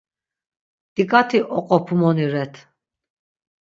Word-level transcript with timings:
Diǩati 0.93 1.39
oqopumoni 1.57 2.25
ret. 2.33 2.55